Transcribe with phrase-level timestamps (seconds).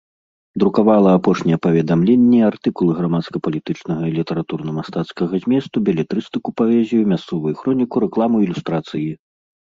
[0.61, 9.09] Друкавала апошнія паведамленні, артыкулы грамадска-палітычнага і літаратурна-мастацкага зместу, белетрыстыку, паэзію, мясцовую хроніку, рэкламу, ілюстрацыі.